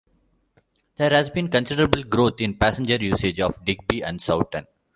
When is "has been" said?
1.11-1.49